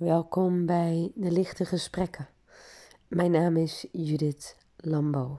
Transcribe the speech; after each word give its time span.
Welkom 0.00 0.66
bij 0.66 1.12
de 1.14 1.30
Lichte 1.30 1.64
Gesprekken. 1.64 2.28
Mijn 3.08 3.30
naam 3.30 3.56
is 3.56 3.86
Judith 3.92 4.56
Lambo. 4.76 5.38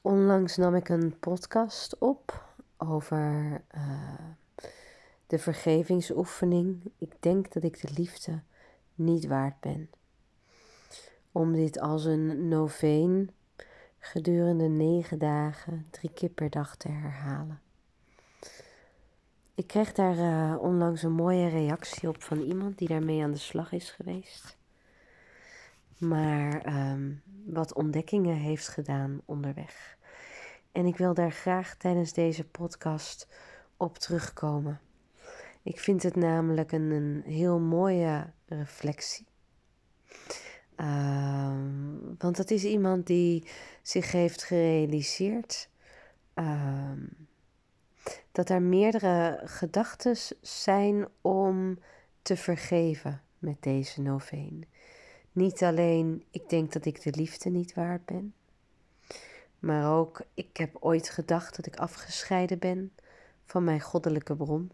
Onlangs 0.00 0.56
nam 0.56 0.74
ik 0.74 0.88
een 0.88 1.18
podcast 1.18 1.98
op 1.98 2.44
over 2.76 3.62
uh, 3.76 4.14
de 5.26 5.38
vergevingsoefening. 5.38 6.82
Ik 6.98 7.12
denk 7.20 7.52
dat 7.52 7.62
ik 7.62 7.80
de 7.80 7.92
liefde 7.96 8.42
niet 8.94 9.26
waard 9.26 9.60
ben. 9.60 9.90
Om 11.32 11.52
dit 11.52 11.80
als 11.80 12.04
een 12.04 12.48
noveen 12.48 13.30
gedurende 13.98 14.68
negen 14.68 15.18
dagen, 15.18 15.86
drie 15.90 16.10
keer 16.12 16.30
per 16.30 16.50
dag 16.50 16.76
te 16.76 16.88
herhalen. 16.88 17.63
Ik 19.54 19.66
kreeg 19.66 19.92
daar 19.92 20.16
uh, 20.16 20.62
onlangs 20.62 21.02
een 21.02 21.12
mooie 21.12 21.48
reactie 21.48 22.08
op 22.08 22.22
van 22.22 22.40
iemand 22.40 22.78
die 22.78 22.88
daarmee 22.88 23.22
aan 23.22 23.32
de 23.32 23.38
slag 23.38 23.72
is 23.72 23.90
geweest. 23.90 24.56
Maar 25.98 26.76
um, 26.90 27.22
wat 27.44 27.74
ontdekkingen 27.74 28.36
heeft 28.36 28.68
gedaan 28.68 29.20
onderweg. 29.24 29.96
En 30.72 30.86
ik 30.86 30.96
wil 30.96 31.14
daar 31.14 31.32
graag 31.32 31.76
tijdens 31.76 32.12
deze 32.12 32.44
podcast 32.44 33.28
op 33.76 33.98
terugkomen. 33.98 34.80
Ik 35.62 35.80
vind 35.80 36.02
het 36.02 36.16
namelijk 36.16 36.72
een, 36.72 36.90
een 36.90 37.22
heel 37.24 37.58
mooie 37.58 38.32
reflectie. 38.46 39.26
Um, 40.76 42.14
want 42.18 42.36
dat 42.36 42.50
is 42.50 42.64
iemand 42.64 43.06
die 43.06 43.48
zich 43.82 44.12
heeft 44.12 44.42
gerealiseerd. 44.42 45.68
Um, 46.34 47.23
dat 48.34 48.48
er 48.48 48.62
meerdere 48.62 49.40
gedachten 49.44 50.16
zijn 50.40 51.08
om 51.20 51.78
te 52.22 52.36
vergeven 52.36 53.22
met 53.38 53.62
deze 53.62 54.00
noveen. 54.00 54.68
Niet 55.32 55.62
alleen 55.62 56.24
ik 56.30 56.48
denk 56.48 56.72
dat 56.72 56.84
ik 56.84 57.02
de 57.02 57.10
liefde 57.10 57.50
niet 57.50 57.74
waard 57.74 58.04
ben, 58.04 58.34
maar 59.58 59.96
ook 59.96 60.22
ik 60.34 60.56
heb 60.56 60.76
ooit 60.80 61.10
gedacht 61.10 61.56
dat 61.56 61.66
ik 61.66 61.76
afgescheiden 61.76 62.58
ben 62.58 62.92
van 63.44 63.64
mijn 63.64 63.80
goddelijke 63.80 64.36
bron. 64.36 64.70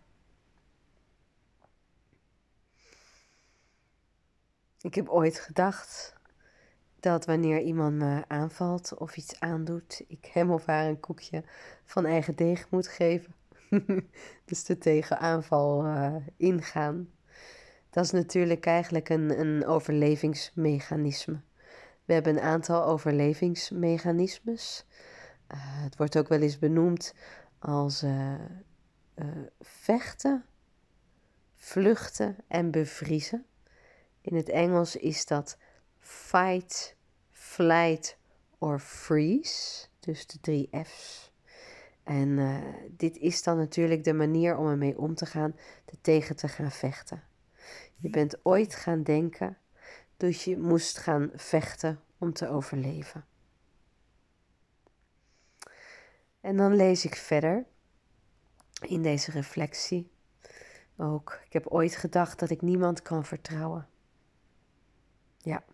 Ik 4.80 4.94
heb 4.94 5.08
ooit 5.08 5.38
gedacht 5.38 6.14
dat 7.00 7.24
wanneer 7.24 7.60
iemand 7.60 7.94
me 7.94 8.24
aanvalt 8.28 8.94
of 8.94 9.16
iets 9.16 9.40
aandoet, 9.40 10.04
ik 10.08 10.24
hem 10.32 10.50
of 10.50 10.66
haar 10.66 10.86
een 10.86 11.00
koekje 11.00 11.44
van 11.84 12.04
eigen 12.04 12.36
deeg 12.36 12.70
moet 12.70 12.88
geven. 12.88 13.38
dus 14.44 14.64
de 14.64 14.78
tegenaanval 14.78 15.86
uh, 15.86 16.16
ingaan. 16.36 17.10
Dat 17.90 18.04
is 18.04 18.10
natuurlijk 18.10 18.66
eigenlijk 18.66 19.08
een, 19.08 19.40
een 19.40 19.66
overlevingsmechanisme. 19.66 21.40
We 22.04 22.12
hebben 22.12 22.36
een 22.36 22.42
aantal 22.42 22.84
overlevingsmechanismes. 22.84 24.84
Uh, 25.48 25.58
het 25.62 25.96
wordt 25.96 26.18
ook 26.18 26.28
wel 26.28 26.41
eens 26.41 26.58
benoemd 26.58 27.14
als 27.58 28.02
uh, 28.02 28.34
vechten, 29.60 30.44
vluchten 31.56 32.36
en 32.48 32.70
bevriezen. 32.70 33.46
In 34.20 34.36
het 34.36 34.48
Engels 34.48 34.96
is 34.96 35.26
dat 35.26 35.58
fight, 35.98 36.96
flight 37.30 38.16
or 38.58 38.78
freeze. 38.78 39.86
Dus 40.00 40.26
de 40.26 40.41
drie 40.41 40.68
F's. 40.84 41.29
En 42.11 42.28
uh, 42.28 42.56
dit 42.91 43.16
is 43.16 43.42
dan 43.42 43.56
natuurlijk 43.56 44.05
de 44.05 44.12
manier 44.12 44.56
om 44.56 44.66
ermee 44.66 44.98
om 44.98 45.14
te 45.14 45.27
gaan, 45.27 45.56
er 45.84 46.00
tegen 46.00 46.36
te 46.36 46.48
gaan 46.48 46.70
vechten. 46.70 47.22
Je 47.97 48.11
bent 48.11 48.44
ooit 48.44 48.75
gaan 48.75 49.03
denken 49.03 49.58
dat 50.16 50.42
je 50.42 50.58
moest 50.58 50.98
gaan 50.98 51.31
vechten 51.34 52.00
om 52.19 52.33
te 52.33 52.48
overleven. 52.48 53.25
En 56.41 56.56
dan 56.56 56.75
lees 56.75 57.04
ik 57.04 57.15
verder 57.15 57.66
in 58.81 59.03
deze 59.03 59.31
reflectie 59.31 60.10
ook. 60.97 61.41
Ik 61.44 61.53
heb 61.53 61.66
ooit 61.66 61.97
gedacht 61.97 62.38
dat 62.38 62.50
ik 62.50 62.62
niemand 62.62 63.03
kan 63.03 63.25
vertrouwen. 63.25 63.88
Ja. 65.38 65.65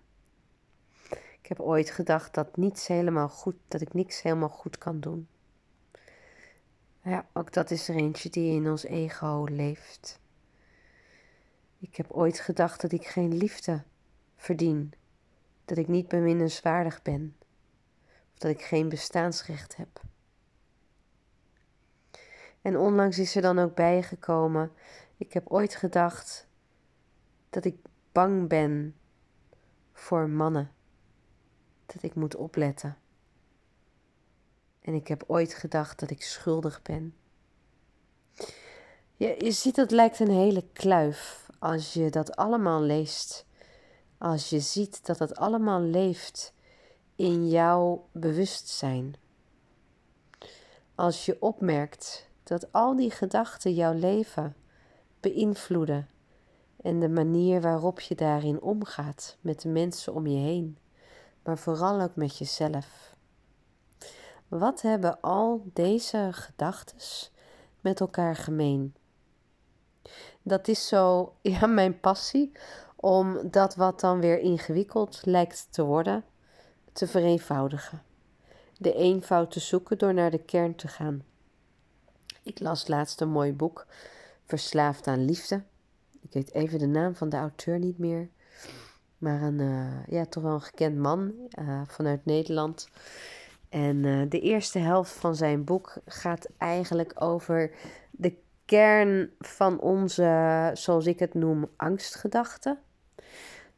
Ik 1.40 1.46
heb 1.48 1.60
ooit 1.60 1.90
gedacht 1.90 2.34
dat 2.34 2.56
niets 2.56 2.86
helemaal 2.86 3.28
goed, 3.28 3.56
dat 3.68 3.80
ik 3.80 3.94
niks 3.94 4.22
helemaal 4.22 4.48
goed 4.48 4.78
kan 4.78 5.00
doen. 5.00 5.28
Ja, 7.06 7.26
ook 7.32 7.52
dat 7.52 7.70
is 7.70 7.88
er 7.88 7.94
eentje 7.94 8.30
die 8.30 8.54
in 8.54 8.70
ons 8.70 8.84
ego 8.84 9.44
leeft. 9.44 10.20
Ik 11.78 11.96
heb 11.96 12.10
ooit 12.10 12.40
gedacht 12.40 12.80
dat 12.80 12.92
ik 12.92 13.06
geen 13.06 13.36
liefde 13.36 13.82
verdien, 14.36 14.92
dat 15.64 15.78
ik 15.78 15.88
niet 15.88 16.08
beminnenswaardig 16.08 17.02
ben, 17.02 17.36
of 18.32 18.38
dat 18.38 18.50
ik 18.50 18.62
geen 18.62 18.88
bestaansrecht 18.88 19.76
heb. 19.76 20.00
En 22.62 22.76
onlangs 22.76 23.18
is 23.18 23.36
er 23.36 23.42
dan 23.42 23.58
ook 23.58 23.74
bijgekomen, 23.74 24.72
ik 25.16 25.32
heb 25.32 25.48
ooit 25.48 25.74
gedacht 25.74 26.48
dat 27.50 27.64
ik 27.64 27.76
bang 28.12 28.48
ben 28.48 28.94
voor 29.92 30.28
mannen, 30.28 30.70
dat 31.86 32.02
ik 32.02 32.14
moet 32.14 32.36
opletten. 32.36 32.96
En 34.86 34.94
ik 34.94 35.08
heb 35.08 35.24
ooit 35.26 35.54
gedacht 35.54 36.00
dat 36.00 36.10
ik 36.10 36.22
schuldig 36.22 36.82
ben. 36.82 37.14
Je, 39.16 39.34
je 39.38 39.50
ziet, 39.50 39.74
dat 39.74 39.90
lijkt 39.90 40.20
een 40.20 40.30
hele 40.30 40.64
kluif 40.72 41.50
als 41.58 41.92
je 41.92 42.10
dat 42.10 42.36
allemaal 42.36 42.82
leest. 42.82 43.46
Als 44.18 44.50
je 44.50 44.60
ziet 44.60 45.06
dat 45.06 45.18
het 45.18 45.36
allemaal 45.36 45.80
leeft 45.80 46.52
in 47.16 47.48
jouw 47.48 48.08
bewustzijn. 48.12 49.14
Als 50.94 51.24
je 51.24 51.36
opmerkt 51.40 52.28
dat 52.42 52.72
al 52.72 52.96
die 52.96 53.10
gedachten 53.10 53.74
jouw 53.74 53.94
leven 53.94 54.56
beïnvloeden 55.20 56.08
en 56.82 57.00
de 57.00 57.08
manier 57.08 57.60
waarop 57.60 58.00
je 58.00 58.14
daarin 58.14 58.60
omgaat 58.60 59.36
met 59.40 59.60
de 59.60 59.68
mensen 59.68 60.14
om 60.14 60.26
je 60.26 60.38
heen, 60.38 60.78
maar 61.42 61.58
vooral 61.58 62.00
ook 62.00 62.16
met 62.16 62.38
jezelf. 62.38 63.15
Wat 64.48 64.82
hebben 64.82 65.20
al 65.20 65.62
deze 65.72 66.28
gedachten 66.32 66.98
met 67.80 68.00
elkaar 68.00 68.36
gemeen? 68.36 68.94
Dat 70.42 70.68
is 70.68 70.88
zo, 70.88 71.32
ja, 71.42 71.66
mijn 71.66 72.00
passie 72.00 72.52
om 72.96 73.50
dat 73.50 73.74
wat 73.74 74.00
dan 74.00 74.20
weer 74.20 74.38
ingewikkeld 74.38 75.20
lijkt 75.24 75.66
te 75.70 75.82
worden, 75.82 76.24
te 76.92 77.06
vereenvoudigen. 77.06 78.02
De 78.78 78.94
eenvoud 78.94 79.50
te 79.50 79.60
zoeken 79.60 79.98
door 79.98 80.14
naar 80.14 80.30
de 80.30 80.44
kern 80.44 80.74
te 80.74 80.88
gaan. 80.88 81.24
Ik 82.42 82.60
las 82.60 82.88
laatst 82.88 83.20
een 83.20 83.28
mooi 83.28 83.52
boek, 83.52 83.86
Verslaafd 84.44 85.06
aan 85.06 85.24
Liefde. 85.24 85.62
Ik 86.20 86.32
weet 86.32 86.52
even 86.52 86.78
de 86.78 86.86
naam 86.86 87.14
van 87.14 87.28
de 87.28 87.36
auteur 87.36 87.78
niet 87.78 87.98
meer. 87.98 88.28
Maar 89.18 89.42
een, 89.42 89.58
uh, 89.58 90.06
ja, 90.06 90.26
toch 90.26 90.42
wel 90.42 90.54
een 90.54 90.60
gekend 90.60 90.96
man 90.96 91.32
uh, 91.58 91.80
vanuit 91.86 92.24
Nederland. 92.24 92.88
En 93.76 94.04
uh, 94.04 94.30
de 94.30 94.40
eerste 94.40 94.78
helft 94.78 95.12
van 95.12 95.36
zijn 95.36 95.64
boek 95.64 95.94
gaat 96.06 96.48
eigenlijk 96.58 97.22
over 97.22 97.70
de 98.10 98.36
kern 98.64 99.30
van 99.38 99.80
onze, 99.80 100.70
zoals 100.74 101.06
ik 101.06 101.18
het 101.18 101.34
noem, 101.34 101.66
angstgedachten. 101.76 102.78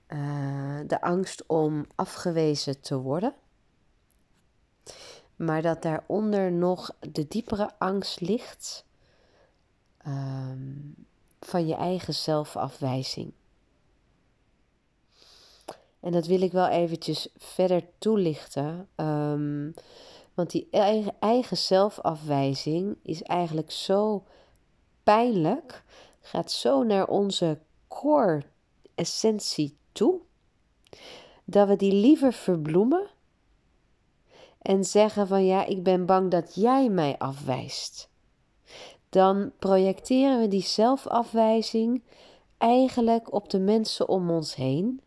Uh, 0.08 0.78
de 0.86 1.00
angst 1.00 1.46
om 1.46 1.86
afgewezen 1.94 2.80
te 2.80 2.96
worden. 2.96 3.34
Maar 5.36 5.62
dat 5.62 5.82
daaronder 5.82 6.52
nog 6.52 6.96
de 7.00 7.28
diepere 7.28 7.70
angst 7.78 8.20
ligt 8.20 8.84
um, 10.06 10.94
van 11.40 11.66
je 11.66 11.74
eigen 11.74 12.14
zelfafwijzing. 12.14 13.32
En 16.00 16.12
dat 16.12 16.26
wil 16.26 16.40
ik 16.40 16.52
wel 16.52 16.68
eventjes 16.68 17.28
verder 17.36 17.82
toelichten. 17.98 18.88
Um, 18.96 19.74
want 20.34 20.50
die 20.50 20.68
eigen, 20.70 21.14
eigen 21.20 21.56
zelfafwijzing 21.56 22.96
is 23.02 23.22
eigenlijk 23.22 23.70
zo 23.70 24.24
pijnlijk, 25.02 25.84
gaat 26.20 26.52
zo 26.52 26.82
naar 26.82 27.06
onze 27.06 27.58
core 27.88 28.42
essentie 28.94 29.76
toe, 29.92 30.20
dat 31.44 31.68
we 31.68 31.76
die 31.76 31.92
liever 31.92 32.32
verbloemen 32.32 33.06
en 34.62 34.84
zeggen 34.84 35.26
van 35.26 35.44
ja, 35.44 35.64
ik 35.64 35.82
ben 35.82 36.06
bang 36.06 36.30
dat 36.30 36.54
jij 36.54 36.88
mij 36.88 37.18
afwijst. 37.18 38.10
Dan 39.08 39.52
projecteren 39.58 40.40
we 40.40 40.48
die 40.48 40.62
zelfafwijzing 40.62 42.02
eigenlijk 42.58 43.32
op 43.32 43.50
de 43.50 43.58
mensen 43.58 44.08
om 44.08 44.30
ons 44.30 44.54
heen 44.54 45.00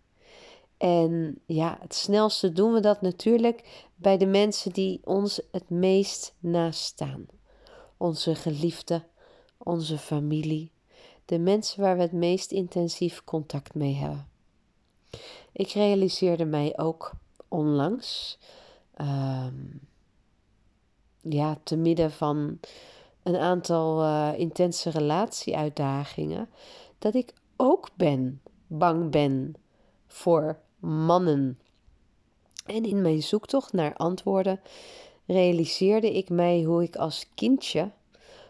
en 0.81 1.41
ja, 1.45 1.77
het 1.81 1.93
snelste 1.93 2.51
doen 2.51 2.73
we 2.73 2.79
dat 2.79 3.01
natuurlijk 3.01 3.87
bij 3.95 4.17
de 4.17 4.25
mensen 4.25 4.71
die 4.71 5.01
ons 5.03 5.41
het 5.51 5.69
meest 5.69 6.35
nastaan. 6.39 7.25
Onze 7.97 8.35
geliefden, 8.35 9.05
onze 9.57 9.97
familie, 9.97 10.71
de 11.25 11.39
mensen 11.39 11.81
waar 11.81 11.95
we 11.95 12.01
het 12.01 12.11
meest 12.11 12.51
intensief 12.51 13.23
contact 13.23 13.75
mee 13.75 13.93
hebben. 13.93 14.27
Ik 15.51 15.69
realiseerde 15.69 16.45
mij 16.45 16.77
ook 16.77 17.11
onlangs, 17.47 18.37
ehm, 18.93 19.55
ja, 21.21 21.57
te 21.63 21.75
midden 21.75 22.11
van 22.11 22.59
een 23.23 23.37
aantal 23.37 24.03
uh, 24.03 24.31
intense 24.35 24.89
relatieuitdagingen, 24.89 26.49
dat 26.99 27.13
ik 27.13 27.33
ook 27.55 27.89
ben, 27.95 28.41
bang 28.67 29.11
ben 29.11 29.55
voor 30.07 30.59
mannen. 30.81 31.59
En 32.65 32.83
in 32.83 33.01
mijn 33.01 33.23
zoektocht 33.23 33.73
naar 33.73 33.95
antwoorden 33.95 34.59
realiseerde 35.25 36.13
ik 36.17 36.29
mij 36.29 36.63
hoe 36.63 36.83
ik 36.83 36.95
als 36.95 37.29
kindje 37.35 37.91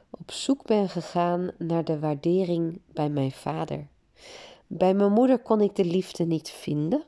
op 0.10 0.32
zoek 0.32 0.66
ben 0.66 0.90
gegaan 0.90 1.52
naar 1.58 1.84
de 1.84 2.00
waardering 2.00 2.82
bij 2.94 3.10
mijn 3.10 3.32
vader. 3.32 3.88
Bij 4.68 4.94
mijn 4.94 5.12
moeder 5.12 5.40
kon 5.40 5.62
ik 5.62 5.76
de 5.76 5.86
liefde 5.86 6.26
niet 6.26 6.50
vinden, 6.50 7.04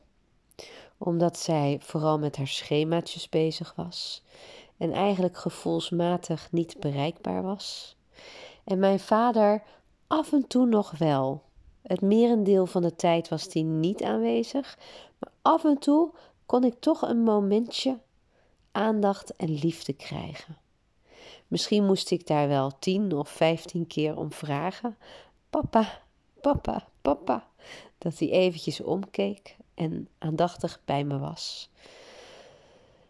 omdat 0.97 1.37
zij 1.37 1.77
vooral 1.81 2.19
met 2.19 2.37
haar 2.37 2.47
schemaatjes 2.47 3.29
bezig 3.29 3.73
was 3.75 4.23
en 4.77 4.91
eigenlijk 4.91 5.37
gevoelsmatig 5.37 6.51
niet 6.51 6.79
bereikbaar 6.79 7.43
was. 7.43 7.95
En 8.63 8.79
mijn 8.79 8.99
vader 8.99 9.63
af 10.07 10.31
en 10.31 10.47
toe 10.47 10.65
nog 10.65 10.97
wel. 10.97 11.41
Het 11.83 12.01
merendeel 12.01 12.65
van 12.65 12.81
de 12.81 12.95
tijd 12.95 13.29
was 13.29 13.47
hij 13.51 13.61
niet 13.61 14.03
aanwezig, 14.03 14.77
maar 15.19 15.31
af 15.41 15.63
en 15.63 15.77
toe 15.77 16.11
kon 16.45 16.63
ik 16.63 16.79
toch 16.79 17.01
een 17.01 17.23
momentje 17.23 17.97
aandacht 18.71 19.35
en 19.35 19.53
liefde 19.53 19.93
krijgen. 19.93 20.57
Misschien 21.47 21.85
moest 21.85 22.11
ik 22.11 22.27
daar 22.27 22.47
wel 22.47 22.71
tien 22.79 23.11
of 23.11 23.29
vijftien 23.29 23.87
keer 23.87 24.17
om 24.17 24.31
vragen. 24.31 24.97
Papa, 25.49 26.01
papa, 26.41 26.87
papa. 27.01 27.47
Dat 27.97 28.19
hij 28.19 28.29
eventjes 28.29 28.81
omkeek 28.81 29.55
en 29.73 30.07
aandachtig 30.17 30.79
bij 30.85 31.03
me 31.03 31.19
was. 31.19 31.69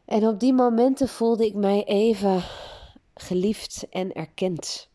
En 0.06 0.28
op 0.28 0.40
die 0.40 0.54
momenten 0.54 1.08
voelde 1.08 1.46
ik 1.46 1.54
mij 1.54 1.84
even 1.84 2.44
geliefd 3.14 3.88
en 3.90 4.14
erkend. 4.14 4.90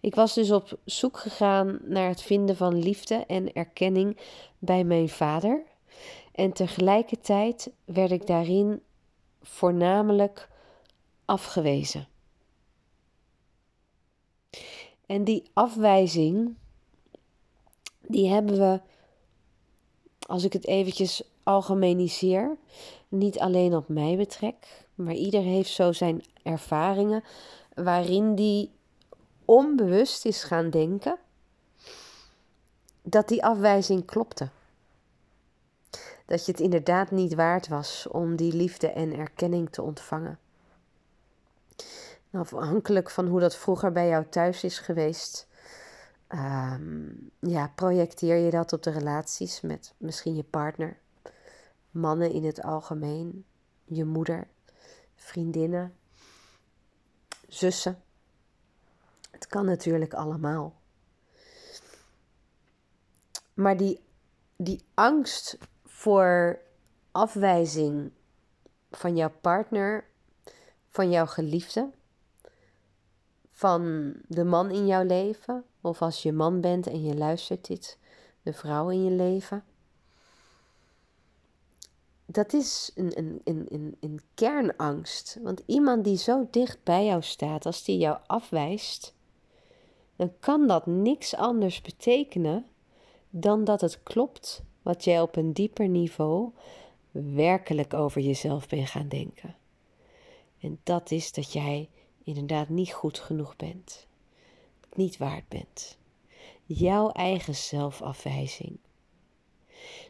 Ik 0.00 0.14
was 0.14 0.34
dus 0.34 0.50
op 0.50 0.78
zoek 0.84 1.18
gegaan 1.18 1.78
naar 1.82 2.08
het 2.08 2.22
vinden 2.22 2.56
van 2.56 2.78
liefde 2.78 3.24
en 3.26 3.52
erkenning 3.52 4.18
bij 4.58 4.84
mijn 4.84 5.08
vader. 5.08 5.62
En 6.32 6.52
tegelijkertijd 6.52 7.70
werd 7.84 8.10
ik 8.10 8.26
daarin 8.26 8.82
voornamelijk 9.42 10.48
afgewezen. 11.24 12.08
En 15.06 15.24
die 15.24 15.42
afwijzing, 15.52 16.54
die 18.00 18.28
hebben 18.28 18.58
we, 18.58 18.80
als 20.26 20.44
ik 20.44 20.52
het 20.52 20.66
eventjes 20.66 21.22
algemeniseer, 21.42 22.56
niet 23.08 23.38
alleen 23.38 23.74
op 23.74 23.88
mij 23.88 24.16
betrek, 24.16 24.86
maar 24.94 25.14
ieder 25.14 25.42
heeft 25.42 25.70
zo 25.70 25.92
zijn 25.92 26.24
ervaringen 26.42 27.24
waarin 27.74 28.34
die 28.34 28.70
onbewust 29.44 30.24
is 30.24 30.44
gaan 30.44 30.70
denken 30.70 31.18
dat 33.02 33.28
die 33.28 33.44
afwijzing 33.44 34.04
klopte. 34.04 34.48
Dat 36.26 36.46
je 36.46 36.52
het 36.52 36.60
inderdaad 36.60 37.10
niet 37.10 37.34
waard 37.34 37.68
was 37.68 38.06
om 38.06 38.36
die 38.36 38.52
liefde 38.52 38.90
en 38.90 39.16
erkenning 39.16 39.70
te 39.70 39.82
ontvangen. 39.82 40.38
Afhankelijk 42.30 43.10
van 43.10 43.26
hoe 43.26 43.40
dat 43.40 43.56
vroeger 43.56 43.92
bij 43.92 44.08
jou 44.08 44.24
thuis 44.28 44.64
is 44.64 44.78
geweest, 44.78 45.48
ehm, 46.26 47.08
ja, 47.38 47.72
projecteer 47.74 48.36
je 48.36 48.50
dat 48.50 48.72
op 48.72 48.82
de 48.82 48.90
relaties 48.90 49.60
met 49.60 49.94
misschien 49.96 50.34
je 50.34 50.42
partner, 50.42 50.98
mannen 51.90 52.30
in 52.30 52.44
het 52.44 52.62
algemeen, 52.62 53.44
je 53.84 54.04
moeder, 54.04 54.46
vriendinnen, 55.16 55.94
zussen. 57.48 58.03
Het 59.34 59.46
kan 59.46 59.64
natuurlijk 59.64 60.14
allemaal. 60.14 60.74
Maar 63.54 63.76
die, 63.76 64.00
die 64.56 64.84
angst 64.94 65.58
voor 65.84 66.58
afwijzing 67.12 68.10
van 68.90 69.16
jouw 69.16 69.32
partner, 69.40 70.04
van 70.88 71.10
jouw 71.10 71.26
geliefde, 71.26 71.90
van 73.52 74.12
de 74.28 74.44
man 74.44 74.70
in 74.70 74.86
jouw 74.86 75.04
leven, 75.04 75.64
of 75.80 76.02
als 76.02 76.22
je 76.22 76.32
man 76.32 76.60
bent 76.60 76.86
en 76.86 77.02
je 77.02 77.14
luistert 77.14 77.66
dit, 77.66 77.98
de 78.42 78.52
vrouw 78.52 78.88
in 78.90 79.04
je 79.04 79.10
leven. 79.10 79.64
Dat 82.26 82.52
is 82.52 82.90
een, 82.94 83.18
een, 83.18 83.40
een, 83.44 83.96
een, 84.00 84.20
kernangst. 84.34 85.38
Want 85.42 85.62
iemand 85.66 86.04
die 86.04 86.16
zo 86.16 86.48
dicht 86.50 86.82
bij 86.82 87.04
jou 87.04 87.22
staat, 87.22 87.66
als 87.66 87.84
die 87.84 87.98
jou 87.98 88.18
afwijst, 88.26 89.14
dan 90.16 90.32
kan 90.40 90.66
dat 90.66 90.86
niks 90.86 91.34
anders 91.34 91.80
betekenen 91.80 92.66
dan 93.30 93.64
dat 93.64 93.80
het 93.80 94.02
klopt 94.02 94.62
wat 94.82 95.04
jij 95.04 95.20
op 95.20 95.36
een 95.36 95.52
dieper 95.52 95.88
niveau 95.88 96.50
werkelijk 97.10 97.94
over 97.94 98.20
jezelf 98.20 98.68
bent 98.68 98.88
gaan 98.88 99.08
denken. 99.08 99.56
En 100.60 100.80
dat 100.82 101.10
is 101.10 101.32
dat 101.32 101.52
jij 101.52 101.88
inderdaad 102.24 102.68
niet 102.68 102.92
goed 102.92 103.18
genoeg 103.18 103.56
bent, 103.56 104.06
niet 104.94 105.16
waard 105.16 105.48
bent. 105.48 105.98
Jouw 106.66 107.10
eigen 107.10 107.54
zelfafwijzing. 107.54 108.78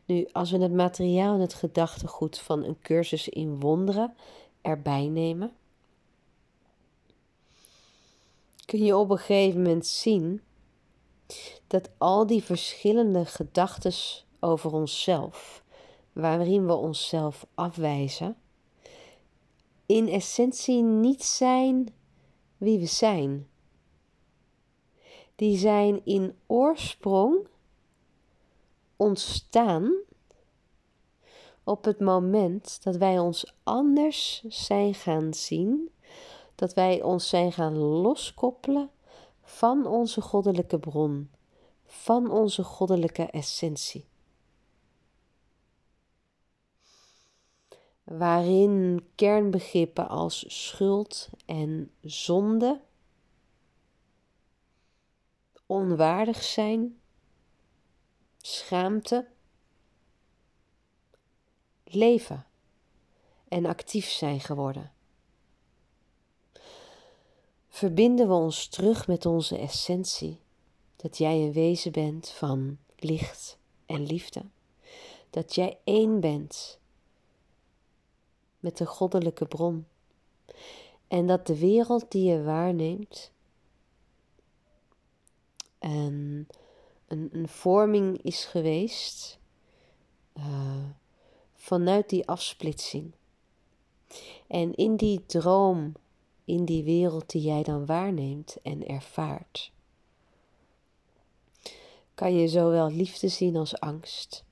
Nu, 0.05 0.29
als 0.33 0.51
we 0.51 0.59
het 0.59 0.73
materiaal 0.73 1.35
en 1.35 1.41
het 1.41 1.55
gedachtegoed 1.55 2.39
van 2.39 2.65
een 2.65 2.79
cursus 2.83 3.29
in 3.29 3.61
wonderen 3.61 4.15
erbij 4.63 5.09
nemen, 5.09 5.53
kun 8.65 8.85
je 8.85 8.97
op 8.97 9.11
een 9.11 9.19
gegeven 9.19 9.63
moment 9.63 9.87
zien 9.87 10.43
dat 11.67 11.91
al 11.99 12.27
die 12.27 12.43
verschillende 12.43 13.25
gedachten 13.25 13.93
over 14.41 14.73
onszelf, 14.73 15.65
waarin 16.13 16.67
we 16.67 16.75
onszelf 16.75 17.47
afwijzen, 17.55 18.37
in 19.87 20.09
essentie 20.09 20.83
niet 20.83 21.25
zijn 21.25 21.95
wie 22.57 22.79
we 22.79 22.87
zijn. 22.87 23.49
Die 25.37 25.57
zijn 25.57 26.05
in 26.05 26.37
oorsprong 26.47 27.47
ontstaan 28.97 29.95
op 31.65 31.85
het 31.85 32.01
moment 32.01 32.83
dat 32.83 32.97
wij 32.97 33.19
ons 33.19 33.55
anders 33.63 34.45
zijn 34.49 34.95
gaan 34.95 35.35
zien, 35.35 35.91
dat 36.55 36.75
wij 36.75 37.03
ons 37.03 37.29
zijn 37.29 37.53
gaan 37.53 37.77
loskoppelen 37.77 38.91
van 39.43 39.87
onze 39.87 40.21
goddelijke 40.21 40.79
bron, 40.79 41.31
van 41.85 42.31
onze 42.31 42.65
goddelijke 42.65 43.23
essentie. 43.23 44.07
waarin 48.05 49.09
kernbegrippen 49.15 50.09
als 50.09 50.45
schuld 50.69 51.31
en 51.47 51.91
zonde 52.01 52.81
onwaardig 55.67 56.43
zijn, 56.43 57.01
schaamte, 58.39 59.29
leven 61.85 62.47
en 63.49 63.67
actief 63.67 64.09
zijn 64.09 64.41
geworden. 64.41 64.94
Verbinden 67.75 68.29
we 68.29 68.35
ons 68.35 68.67
terug 68.67 69.07
met 69.07 69.27
onze 69.27 69.59
essentie, 69.59 70.41
dat 70.97 71.19
jij 71.19 71.37
een 71.37 71.53
wezen 71.53 71.93
bent 71.93 72.29
van 72.29 72.79
licht 72.97 73.59
en 73.87 74.07
liefde, 74.07 74.43
dat 75.31 75.55
jij 75.55 75.79
één 75.85 76.21
bent 76.21 76.79
met 78.59 78.77
de 78.77 78.87
goddelijke 78.87 79.47
bron. 79.47 79.87
En 81.09 81.27
dat 81.27 81.47
de 81.47 81.59
wereld 81.59 82.11
die 82.11 82.31
je 82.31 82.43
waarneemt 82.43 83.33
een, 85.79 86.49
een, 87.07 87.49
vorming 87.49 88.23
is 88.23 88.45
geweest 88.45 89.39
uh, 90.35 90.89
vanuit 91.55 92.09
die 92.09 92.29
afsplitsing. 92.29 93.13
En 94.47 94.75
in 94.75 94.97
die 94.97 95.27
droom, 95.27 95.95
in 96.45 96.65
die 96.65 96.85
wereld 96.85 97.31
die 97.31 97.43
jij 97.43 97.63
dan 97.63 97.87
waarneemt 97.87 98.57
en 98.63 98.87
ervaart, 98.87 99.73
kan 102.15 102.35
je 102.35 102.49
zowel 102.49 102.91
liefde 102.91 103.29
zien 103.29 103.57
als 103.57 103.81
angst. 103.81 104.45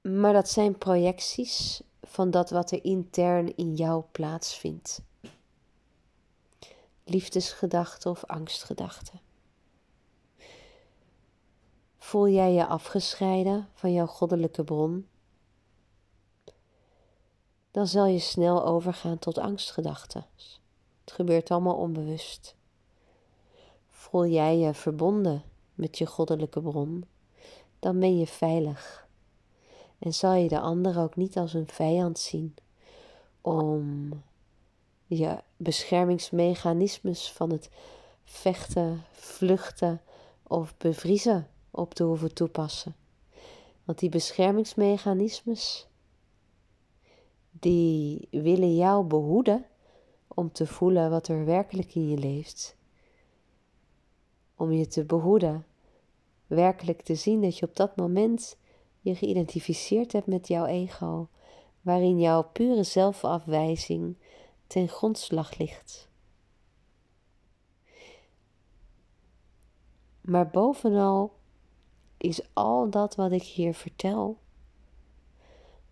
Maar 0.00 0.32
dat 0.32 0.48
zijn 0.48 0.78
projecties 0.78 1.82
van 2.02 2.30
dat 2.30 2.50
wat 2.50 2.70
er 2.70 2.84
intern 2.84 3.56
in 3.56 3.74
jou 3.74 4.04
plaatsvindt. 4.12 5.02
liefdesgedachten 7.06 8.10
of 8.10 8.24
angstgedachten. 8.24 9.20
Voel 11.98 12.28
jij 12.28 12.52
je 12.52 12.66
afgescheiden 12.66 13.68
van 13.74 13.92
jouw 13.92 14.06
goddelijke 14.06 14.64
bron? 14.64 15.08
Dan 17.74 17.86
zal 17.86 18.06
je 18.06 18.18
snel 18.18 18.64
overgaan 18.64 19.18
tot 19.18 19.38
angstgedachten. 19.38 20.26
Het 21.04 21.12
gebeurt 21.12 21.50
allemaal 21.50 21.76
onbewust. 21.76 22.54
Voel 23.88 24.26
jij 24.26 24.58
je 24.58 24.74
verbonden 24.74 25.42
met 25.74 25.98
je 25.98 26.06
goddelijke 26.06 26.60
bron, 26.60 27.04
dan 27.78 28.00
ben 28.00 28.18
je 28.18 28.26
veilig. 28.26 29.08
En 29.98 30.14
zal 30.14 30.32
je 30.32 30.48
de 30.48 30.60
ander 30.60 30.98
ook 30.98 31.16
niet 31.16 31.36
als 31.36 31.54
een 31.54 31.68
vijand 31.68 32.18
zien 32.18 32.54
om 33.40 34.10
je 35.06 35.38
beschermingsmechanismes 35.56 37.32
van 37.32 37.50
het 37.50 37.70
vechten, 38.24 39.04
vluchten 39.12 40.00
of 40.42 40.76
bevriezen 40.76 41.48
op 41.70 41.94
te 41.94 42.02
hoeven 42.02 42.34
toepassen. 42.34 42.96
Want 43.84 43.98
die 43.98 44.08
beschermingsmechanismes, 44.08 45.86
die 47.60 48.28
willen 48.30 48.74
jou 48.76 49.04
behoeden 49.04 49.66
om 50.28 50.52
te 50.52 50.66
voelen 50.66 51.10
wat 51.10 51.28
er 51.28 51.44
werkelijk 51.44 51.94
in 51.94 52.08
je 52.08 52.18
leeft. 52.18 52.76
Om 54.56 54.72
je 54.72 54.86
te 54.86 55.04
behoeden, 55.04 55.66
werkelijk 56.46 57.02
te 57.02 57.14
zien 57.14 57.40
dat 57.40 57.58
je 57.58 57.66
op 57.66 57.76
dat 57.76 57.96
moment 57.96 58.56
je 59.00 59.14
geïdentificeerd 59.14 60.12
hebt 60.12 60.26
met 60.26 60.48
jouw 60.48 60.64
ego, 60.66 61.28
waarin 61.80 62.18
jouw 62.18 62.42
pure 62.42 62.82
zelfafwijzing 62.82 64.16
ten 64.66 64.88
grondslag 64.88 65.58
ligt. 65.58 66.08
Maar 70.20 70.50
bovenal 70.50 71.32
is 72.16 72.40
al 72.52 72.90
dat 72.90 73.14
wat 73.14 73.32
ik 73.32 73.42
hier 73.42 73.74
vertel, 73.74 74.38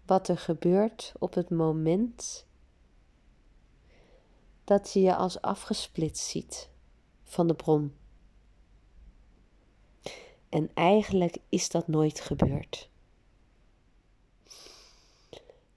wat 0.07 0.29
er 0.29 0.39
gebeurt 0.39 1.13
op 1.19 1.35
het 1.35 1.51
moment 1.51 2.47
dat 4.65 4.93
je 4.93 5.01
je 5.01 5.17
als 5.17 5.41
afgesplitst 5.41 6.25
ziet 6.25 6.71
van 7.23 7.47
de 7.47 7.55
bron. 7.55 7.95
En 10.49 10.71
eigenlijk 10.75 11.37
is 11.49 11.71
dat 11.71 11.89
nooit 11.89 12.21
gebeurd. 12.21 12.91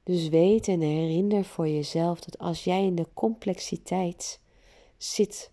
Dus 0.04 0.28
weet 0.28 0.68
en 0.68 0.82
herinner 0.82 1.46
voor 1.46 1.68
jezelf 1.68 2.20
dat 2.20 2.38
als 2.38 2.64
jij 2.64 2.86
in 2.86 2.96
de 2.96 3.08
complexiteit 3.14 4.40
zit 4.98 5.52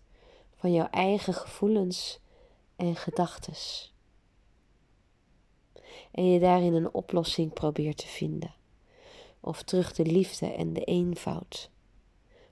van 0.55 0.73
jouw 0.73 0.87
eigen 0.89 1.33
gevoelens 1.33 2.19
en 2.75 2.95
gedachten 2.95 3.53
en 6.11 6.31
je 6.31 6.39
daarin 6.39 6.73
een 6.73 6.93
oplossing 6.93 7.53
probeert 7.53 7.97
te 7.97 8.07
vinden, 8.07 8.53
of 9.45 9.63
terug 9.63 9.93
de 9.93 10.05
liefde 10.05 10.53
en 10.53 10.73
de 10.73 10.83
eenvoud, 10.83 11.69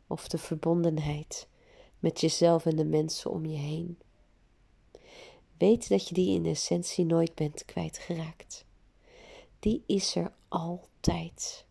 of 0.07 0.27
de 0.27 0.37
verbondenheid 0.37 1.47
met 1.99 2.21
jezelf 2.21 2.65
en 2.65 2.75
de 2.75 2.85
mensen 2.85 3.31
om 3.31 3.45
je 3.45 3.57
heen. 3.57 3.99
Weet 5.57 5.89
dat 5.89 6.07
je 6.07 6.13
die 6.13 6.35
in 6.35 6.45
essentie 6.45 7.05
nooit 7.05 7.35
bent 7.35 7.65
kwijtgeraakt. 7.65 8.65
Die 9.59 9.83
is 9.85 10.15
er 10.15 10.33
altijd. 10.47 11.65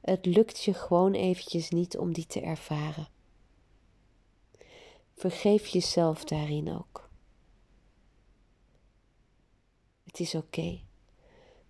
Het 0.00 0.26
lukt 0.26 0.62
je 0.62 0.74
gewoon 0.74 1.12
eventjes 1.12 1.70
niet 1.70 1.98
om 1.98 2.12
die 2.12 2.26
te 2.26 2.40
ervaren. 2.40 3.08
Vergeef 5.14 5.66
jezelf 5.66 6.24
daarin 6.24 6.72
ook. 6.74 7.10
Het 10.04 10.20
is 10.20 10.34
oké 10.34 10.86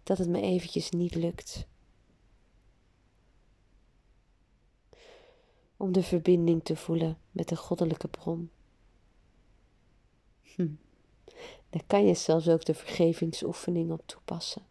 dat 0.09 0.19
het 0.19 0.29
me 0.29 0.41
eventjes 0.41 0.91
niet 0.91 1.15
lukt. 1.15 1.67
Om 5.77 5.93
de 5.93 6.03
verbinding 6.03 6.65
te 6.65 6.77
voelen 6.77 7.19
met 7.31 7.49
de 7.49 7.57
goddelijke 7.57 8.09
bron. 8.09 8.51
Hm. 10.43 10.69
Daar 11.71 11.85
kan 11.87 12.07
je 12.07 12.15
zelfs 12.15 12.49
ook 12.49 12.65
de 12.65 12.75
vergevingsoefening 12.75 13.91
op 13.91 14.07
toepassen 14.07 14.63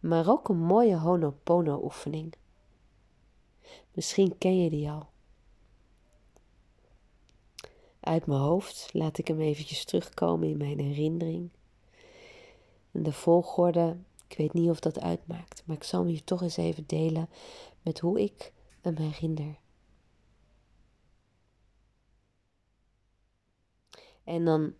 maar 0.00 0.28
ook 0.28 0.48
een 0.48 0.62
mooie 0.62 0.96
Honopono-oefening. 0.96 2.34
Misschien 3.92 4.38
ken 4.38 4.62
je 4.62 4.70
die 4.70 4.90
al. 4.90 5.08
Uit 8.00 8.26
mijn 8.26 8.40
hoofd 8.40 8.90
laat 8.92 9.18
ik 9.18 9.28
hem 9.28 9.40
eventjes 9.40 9.84
terugkomen 9.84 10.48
in 10.48 10.56
mijn 10.56 10.78
herinnering. 10.78 11.50
De 12.90 13.12
volgorde, 13.12 13.96
ik 14.28 14.36
weet 14.36 14.52
niet 14.52 14.70
of 14.70 14.80
dat 14.80 15.00
uitmaakt, 15.00 15.62
maar 15.66 15.76
ik 15.76 15.84
zal 15.84 16.00
hem 16.00 16.08
hier 16.08 16.24
toch 16.24 16.42
eens 16.42 16.56
even 16.56 16.86
delen 16.86 17.28
met 17.82 17.98
hoe 17.98 18.20
ik 18.20 18.52
hem 18.80 18.96
herinner. 18.96 19.58
En 24.24 24.44
dan 24.44 24.74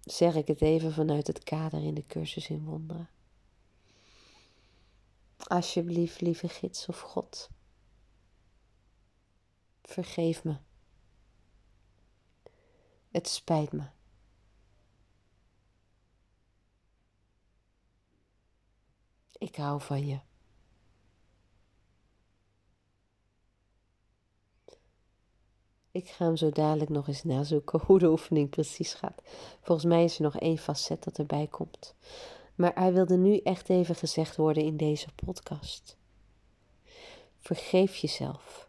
zeg 0.00 0.34
ik 0.34 0.46
het 0.46 0.60
even 0.60 0.92
vanuit 0.92 1.26
het 1.26 1.44
kader 1.44 1.84
in 1.84 1.94
de 1.94 2.06
cursus 2.06 2.48
in 2.48 2.64
wonderen. 2.64 3.08
Alsjeblieft, 5.36 6.20
lieve 6.20 6.48
gids 6.48 6.86
of 6.86 7.00
God, 7.00 7.50
vergeef 9.82 10.44
me. 10.44 10.56
Het 13.10 13.28
spijt 13.28 13.72
me. 13.72 13.84
Ik 19.40 19.56
hou 19.56 19.80
van 19.80 20.06
je. 20.06 20.18
Ik 25.90 26.08
ga 26.08 26.24
hem 26.24 26.36
zo 26.36 26.50
dadelijk 26.50 26.90
nog 26.90 27.08
eens 27.08 27.22
nazoeken 27.24 27.80
hoe 27.80 27.98
de 27.98 28.10
oefening 28.10 28.50
precies 28.50 28.94
gaat. 28.94 29.22
Volgens 29.62 29.86
mij 29.86 30.04
is 30.04 30.16
er 30.16 30.22
nog 30.22 30.36
één 30.36 30.58
facet 30.58 31.04
dat 31.04 31.18
erbij 31.18 31.46
komt. 31.46 31.94
Maar 32.54 32.74
hij 32.74 32.92
wilde 32.92 33.16
nu 33.16 33.38
echt 33.38 33.68
even 33.68 33.94
gezegd 33.94 34.36
worden 34.36 34.64
in 34.64 34.76
deze 34.76 35.08
podcast. 35.24 35.96
Vergeef 37.38 37.96
jezelf. 37.96 38.68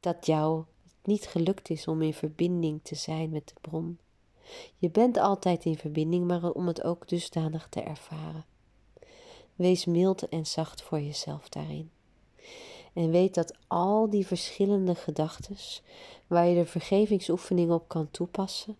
Dat 0.00 0.26
jou 0.26 0.64
het 0.82 1.06
niet 1.06 1.26
gelukt 1.26 1.70
is 1.70 1.86
om 1.86 2.02
in 2.02 2.14
verbinding 2.14 2.82
te 2.82 2.94
zijn 2.94 3.30
met 3.30 3.48
de 3.48 3.54
bron. 3.60 3.98
Je 4.76 4.90
bent 4.90 5.16
altijd 5.16 5.64
in 5.64 5.76
verbinding, 5.76 6.26
maar 6.26 6.50
om 6.50 6.66
het 6.66 6.82
ook 6.82 7.08
dusdanig 7.08 7.66
te 7.70 7.80
ervaren. 7.80 8.44
Wees 9.54 9.84
mild 9.84 10.28
en 10.28 10.46
zacht 10.46 10.82
voor 10.82 11.00
jezelf 11.00 11.48
daarin. 11.48 11.90
En 12.92 13.10
weet 13.10 13.34
dat 13.34 13.54
al 13.66 14.10
die 14.10 14.26
verschillende 14.26 14.94
gedachten, 14.94 15.56
waar 16.26 16.46
je 16.46 16.54
de 16.54 16.66
vergevingsoefening 16.66 17.70
op 17.70 17.88
kan 17.88 18.10
toepassen, 18.10 18.76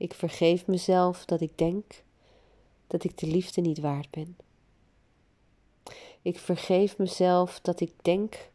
Ik 0.00 0.14
vergeef 0.14 0.66
mezelf 0.66 1.24
dat 1.24 1.40
ik 1.40 1.58
denk 1.58 2.02
dat 2.86 3.04
ik 3.04 3.18
de 3.18 3.26
liefde 3.26 3.60
niet 3.60 3.78
waard 3.78 4.10
ben. 4.10 4.36
Ik 6.22 6.38
vergeef 6.38 6.98
mezelf 6.98 7.60
dat 7.60 7.80
ik 7.80 7.92
denk 8.02 8.50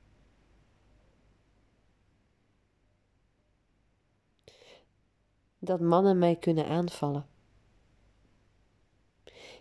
dat 5.65 5.79
mannen 5.79 6.17
mij 6.17 6.35
kunnen 6.35 6.67
aanvallen. 6.67 7.27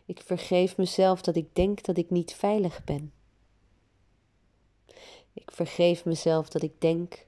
Ik 0.05 0.21
vergeef 0.21 0.77
mezelf 0.77 1.23
dat 1.23 1.37
ik 1.37 1.55
denk 1.55 1.83
dat 1.85 1.97
ik 1.97 2.11
niet 2.11 2.35
veilig 2.35 2.85
ben. 2.85 3.13
Ik 5.33 5.51
vergeef 5.51 6.05
mezelf 6.05 6.49
dat 6.49 6.63
ik 6.63 6.81
denk 6.81 7.27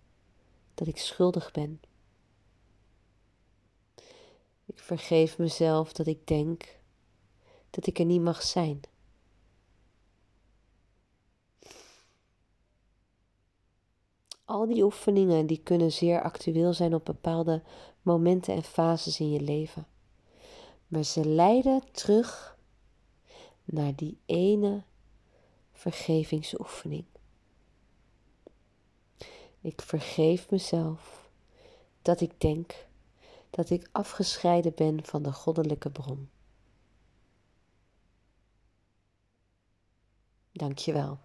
dat 0.75 0.87
ik 0.87 0.99
schuldig 0.99 1.51
ben. 1.51 1.81
Ik 4.67 4.79
vergeef 4.79 5.39
mezelf 5.39 5.93
dat 5.93 6.07
ik 6.07 6.27
denk 6.27 6.79
dat 7.71 7.87
ik 7.87 7.99
er 7.99 8.05
niet 8.05 8.21
mag 8.21 8.43
zijn. 8.43 8.81
Al 14.45 14.67
die 14.67 14.83
oefeningen 14.83 15.47
die 15.47 15.61
kunnen 15.63 15.93
zeer 15.93 16.23
actueel 16.23 16.73
zijn 16.73 16.95
op 16.95 17.05
bepaalde 17.05 17.63
momenten 18.05 18.55
en 18.55 18.63
fases 18.63 19.21
in 19.21 19.31
je 19.31 19.41
leven. 19.41 19.87
Maar 20.87 21.03
ze 21.03 21.25
leiden 21.25 21.83
terug 21.93 22.59
naar 23.65 23.95
die 23.95 24.19
ene 24.27 24.83
vergevingsoefening. 25.73 27.05
Ik 29.61 29.83
vergeef 29.83 30.51
mezelf 30.51 31.31
dat 32.03 32.21
ik 32.21 32.41
denk 32.41 32.87
dat 33.51 33.71
ik 33.71 33.89
afgescheiden 33.93 34.75
ben 34.75 35.05
van 35.05 35.23
de 35.23 35.33
goddelijke 35.33 35.91
bron. 35.91 36.29
Dank 40.53 40.79
je 40.79 40.93
wel. 40.93 41.19